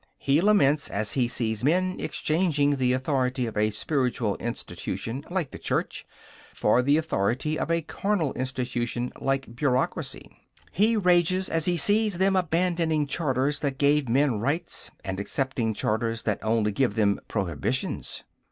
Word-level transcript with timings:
He 0.17 0.41
laments 0.41 0.89
as 0.89 1.11
he 1.13 1.27
sees 1.27 1.63
men 1.63 1.97
exchanging 1.99 2.77
the 2.77 2.91
authority 2.91 3.45
of 3.45 3.55
a 3.55 3.69
spiritual 3.69 4.35
institution, 4.37 5.23
like 5.29 5.51
the 5.51 5.59
Church, 5.59 6.07
for 6.55 6.81
the 6.81 6.97
authority 6.97 7.57
a 7.57 7.81
carnal 7.83 8.33
institution, 8.33 9.11
like 9.21 9.45
a 9.45 9.49
bureaucracy. 9.51 10.27
He 10.71 10.97
rages 10.97 11.49
as 11.51 11.65
he 11.65 11.77
sees 11.77 12.17
them 12.17 12.35
abandoning 12.35 13.05
charters 13.05 13.59
that 13.59 13.77
gave 13.77 14.09
men 14.09 14.39
rights, 14.39 14.89
and 15.05 15.19
accepting 15.19 15.75
charters 15.75 16.23
that 16.23 16.43
only 16.43 16.71
give 16.71 16.95
them 16.95 17.19
prohibitions. 17.27 18.23